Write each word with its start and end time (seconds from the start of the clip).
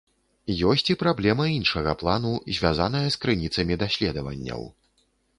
Ёсць 0.69 0.83
і 0.91 0.93
праблема 1.01 1.45
іншага 1.55 1.91
плану, 2.01 2.31
звязаная 2.59 3.03
з 3.15 3.19
крыніцамі 3.25 3.77
даследаванняў. 3.83 4.61